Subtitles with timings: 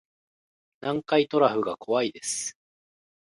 [0.81, 2.57] 南海トラフが怖いです